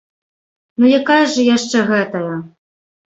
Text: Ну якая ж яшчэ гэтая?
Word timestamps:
Ну 0.79 0.85
якая 0.99 1.17
ж 1.33 1.45
яшчэ 1.55 1.79
гэтая? 1.91 2.33